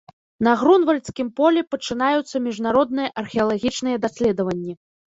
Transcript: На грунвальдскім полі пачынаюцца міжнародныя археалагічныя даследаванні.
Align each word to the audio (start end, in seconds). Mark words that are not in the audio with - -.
На 0.45 0.53
грунвальдскім 0.61 1.29
полі 1.41 1.65
пачынаюцца 1.75 2.35
міжнародныя 2.49 3.17
археалагічныя 3.25 3.97
даследаванні. 4.09 4.73